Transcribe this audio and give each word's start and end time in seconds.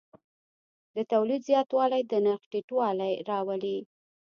د 0.95 0.97
تولید 1.11 1.41
زیاتوالی 1.49 2.01
د 2.05 2.13
نرخ 2.25 2.41
ټیټوالی 2.51 3.13
راولي. 3.29 3.77